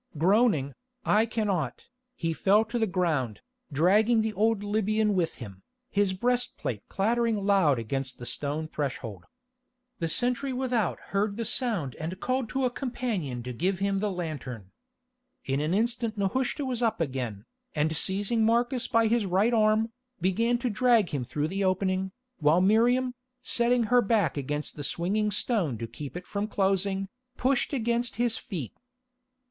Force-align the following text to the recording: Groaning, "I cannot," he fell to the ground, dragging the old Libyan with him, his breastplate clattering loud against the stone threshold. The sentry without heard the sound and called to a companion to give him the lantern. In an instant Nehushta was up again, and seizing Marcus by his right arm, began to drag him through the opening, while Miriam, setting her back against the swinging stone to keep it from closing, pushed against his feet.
Groaning, 0.17 0.73
"I 1.05 1.27
cannot," 1.27 1.83
he 2.15 2.33
fell 2.33 2.65
to 2.65 2.79
the 2.79 2.87
ground, 2.87 3.41
dragging 3.71 4.23
the 4.23 4.33
old 4.33 4.63
Libyan 4.63 5.13
with 5.13 5.35
him, 5.35 5.61
his 5.91 6.11
breastplate 6.13 6.81
clattering 6.89 7.37
loud 7.37 7.77
against 7.77 8.17
the 8.17 8.25
stone 8.25 8.67
threshold. 8.67 9.25
The 9.99 10.09
sentry 10.09 10.53
without 10.53 10.97
heard 11.13 11.37
the 11.37 11.45
sound 11.45 11.93
and 11.97 12.19
called 12.19 12.49
to 12.49 12.65
a 12.65 12.71
companion 12.71 13.43
to 13.43 13.53
give 13.53 13.77
him 13.77 13.99
the 13.99 14.09
lantern. 14.11 14.71
In 15.45 15.59
an 15.59 15.71
instant 15.71 16.17
Nehushta 16.17 16.65
was 16.65 16.81
up 16.81 16.99
again, 16.99 17.45
and 17.75 17.95
seizing 17.95 18.43
Marcus 18.43 18.87
by 18.87 19.05
his 19.05 19.27
right 19.27 19.53
arm, 19.53 19.91
began 20.19 20.57
to 20.57 20.71
drag 20.71 21.09
him 21.09 21.23
through 21.23 21.47
the 21.49 21.63
opening, 21.63 22.11
while 22.39 22.59
Miriam, 22.59 23.13
setting 23.43 23.83
her 23.83 24.01
back 24.01 24.35
against 24.35 24.75
the 24.75 24.83
swinging 24.83 25.29
stone 25.29 25.77
to 25.77 25.85
keep 25.85 26.17
it 26.17 26.25
from 26.25 26.47
closing, 26.47 27.07
pushed 27.37 27.71
against 27.71 28.15
his 28.15 28.39
feet. 28.39 28.73